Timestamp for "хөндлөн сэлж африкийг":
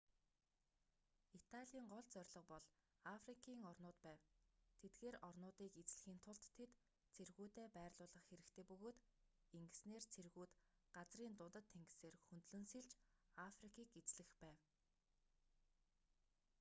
12.27-13.89